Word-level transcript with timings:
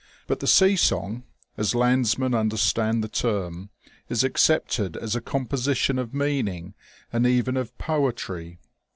But 0.25 0.39
the 0.39 0.47
sea 0.47 0.75
song, 0.75 1.25
as 1.57 1.75
landsmen 1.75 2.33
understand 2.33 3.03
the 3.03 3.07
term, 3.07 3.69
is 4.09 4.23
accepted 4.23 4.97
as 4.97 5.15
a 5.15 5.21
composition 5.21 5.99
of 5.99 6.11
meaning 6.11 6.73
and 7.13 7.27
even 7.27 7.55
of 7.55 7.77
poetry. 7.77 8.57